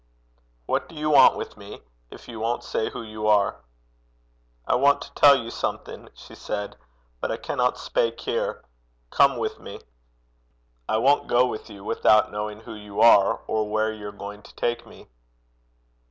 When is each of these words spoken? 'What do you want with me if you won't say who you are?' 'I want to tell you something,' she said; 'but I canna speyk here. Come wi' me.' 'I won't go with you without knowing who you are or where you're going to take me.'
'What 0.65 0.89
do 0.89 0.95
you 0.95 1.11
want 1.11 1.35
with 1.35 1.57
me 1.57 1.79
if 2.09 2.27
you 2.27 2.39
won't 2.39 2.63
say 2.63 2.89
who 2.89 3.03
you 3.03 3.27
are?' 3.27 3.57
'I 4.65 4.75
want 4.77 5.01
to 5.03 5.13
tell 5.13 5.35
you 5.35 5.51
something,' 5.51 6.09
she 6.15 6.33
said; 6.33 6.75
'but 7.19 7.31
I 7.31 7.37
canna 7.37 7.71
speyk 7.75 8.19
here. 8.21 8.63
Come 9.11 9.37
wi' 9.37 9.55
me.' 9.59 9.79
'I 10.89 10.97
won't 10.97 11.27
go 11.27 11.45
with 11.45 11.69
you 11.69 11.83
without 11.83 12.31
knowing 12.31 12.61
who 12.61 12.73
you 12.73 12.99
are 12.99 13.41
or 13.45 13.69
where 13.69 13.93
you're 13.93 14.11
going 14.11 14.41
to 14.41 14.55
take 14.55 14.87
me.' 14.87 15.07